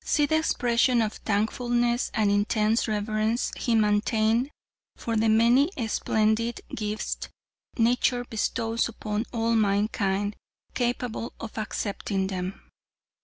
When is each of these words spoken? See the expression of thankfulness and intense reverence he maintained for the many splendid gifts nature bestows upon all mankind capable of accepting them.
See 0.03 0.25
the 0.25 0.39
expression 0.39 0.99
of 1.03 1.13
thankfulness 1.13 2.09
and 2.15 2.31
intense 2.31 2.87
reverence 2.87 3.51
he 3.55 3.75
maintained 3.75 4.49
for 4.95 5.15
the 5.15 5.29
many 5.29 5.69
splendid 5.87 6.61
gifts 6.75 7.29
nature 7.77 8.23
bestows 8.25 8.89
upon 8.89 9.27
all 9.31 9.53
mankind 9.55 10.37
capable 10.73 11.33
of 11.39 11.55
accepting 11.59 12.25
them. 12.25 12.63